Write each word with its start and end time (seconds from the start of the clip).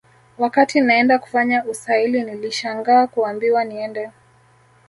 Wakati 0.37 0.81
naenda 0.81 1.19
kufanya 1.19 1.65
usaili 1.65 2.23
nilishangaa 2.23 3.07
kuambiwa 3.07 3.63
niende 3.63 4.09